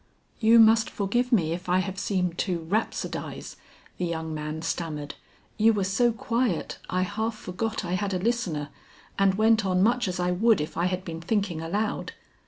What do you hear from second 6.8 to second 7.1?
I